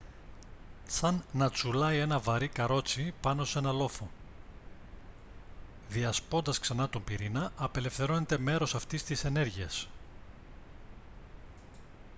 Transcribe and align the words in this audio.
σαν 0.87 1.23
να 1.31 1.49
τσουλάει 1.49 1.97
ένα 1.97 2.19
βαρύ 2.19 2.47
καρότσι 2.47 3.13
πάνω 3.21 3.43
σε 3.45 3.59
έναν 3.59 3.75
λόφο 3.75 4.09
διασπώντας 5.89 6.59
ξανά 6.59 6.89
τον 6.89 7.03
πυρήνα 7.03 7.51
απελευθερώνεται 7.57 8.37
μέρος 8.37 8.75
αυτής 8.75 9.03
της 9.03 9.23
ενέργειας 9.23 9.87